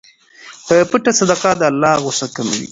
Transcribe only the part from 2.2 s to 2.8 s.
کموي.